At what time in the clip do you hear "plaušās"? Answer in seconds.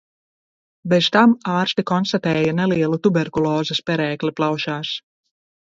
4.41-4.99